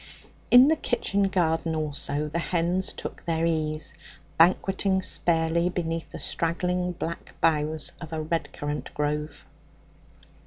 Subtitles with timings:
[0.49, 3.93] In the kitchen garden also the hens took their ease,
[4.35, 9.45] banqueting sparely beneath the straggling black boughs of a red currant grove.